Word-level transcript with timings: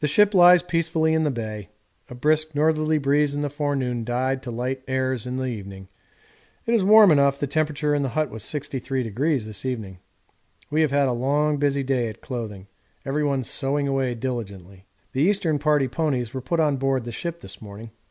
The 0.00 0.06
ship 0.06 0.32
lies 0.32 0.62
peacefully 0.62 1.12
in 1.12 1.24
the 1.24 1.30
bay; 1.30 1.68
a 2.08 2.14
brisk 2.14 2.54
northerly 2.54 2.96
breeze 2.96 3.34
in 3.34 3.42
the 3.42 3.50
forenoon 3.50 4.02
died 4.02 4.42
to 4.44 4.50
light 4.50 4.82
airs 4.88 5.26
in 5.26 5.36
the 5.36 5.44
evening 5.44 5.88
it 6.64 6.72
is 6.72 6.82
warm 6.82 7.12
enough, 7.12 7.38
the 7.38 7.46
temperature 7.46 7.94
in 7.94 8.02
the 8.02 8.08
hut 8.08 8.30
was 8.30 8.42
63° 8.44 9.44
this 9.44 9.66
evening. 9.66 9.98
We 10.70 10.80
have 10.80 10.90
had 10.90 11.06
a 11.08 11.12
long 11.12 11.58
busy 11.58 11.82
day 11.82 12.08
at 12.08 12.22
clothing 12.22 12.66
everyone 13.04 13.44
sewing 13.44 13.86
away 13.86 14.14
diligently. 14.14 14.86
The 15.12 15.20
Eastern 15.20 15.58
Party 15.58 15.86
ponies 15.86 16.32
were 16.32 16.40
put 16.40 16.60
on 16.60 16.78
board 16.78 17.04
the 17.04 17.12
ship 17.12 17.40
this 17.42 17.60
morning. 17.60 17.90